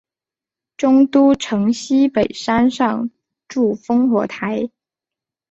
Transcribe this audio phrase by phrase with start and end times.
[0.77, 3.11] 中都城西北山上
[3.47, 4.71] 筑烽火台。